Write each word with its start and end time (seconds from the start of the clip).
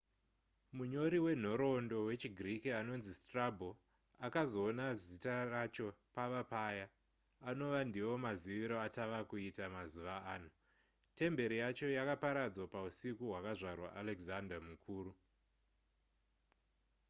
munyori 0.77 1.17
wenhoroondo 1.25 1.97
wechigiriki 2.07 2.69
anonzi 2.79 3.11
strabo 3.21 3.69
akazoona 4.25 4.85
zita 5.03 5.35
racho 5.53 5.87
pava 6.15 6.41
paya 6.53 6.85
anova 7.49 7.79
ndivo 7.89 8.13
maziviro 8.25 8.75
atava 8.87 9.19
kuita 9.29 9.65
mazuva 9.75 10.15
ano 10.33 10.49
temberi 11.17 11.55
yacho 11.63 11.87
yakaparadzwa 11.97 12.65
pausiku 12.73 13.23
hwakazvarwa 13.29 13.89
alexander 14.01 14.59
mukuru 14.69 15.11